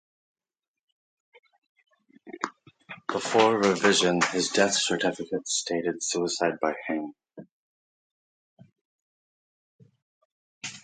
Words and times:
Before 3.07 3.55
revision, 3.59 4.21
his 4.31 4.49
death 4.49 4.73
certificate 4.73 5.47
stated 5.47 6.01
"suicide 6.01 6.55
by 6.59 6.73
hanging". 6.87 7.13